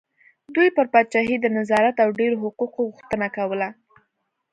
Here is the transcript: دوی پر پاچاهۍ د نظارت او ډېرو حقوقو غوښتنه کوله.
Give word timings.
دوی 0.55 0.69
پر 0.75 0.85
پاچاهۍ 0.93 1.35
د 1.41 1.45
نظارت 1.57 1.95
او 2.03 2.09
ډېرو 2.19 2.35
حقوقو 2.43 2.81
غوښتنه 2.93 3.27
کوله. 3.37 3.69